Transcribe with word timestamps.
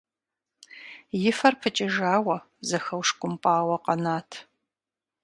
И 1.29 1.31
фэр 1.37 1.53
пыкӏыжауэ, 1.61 2.37
зэхэушкӏумпӏауэ 2.67 3.75
къэнат. 3.85 4.29